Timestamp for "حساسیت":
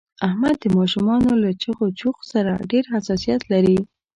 2.95-3.41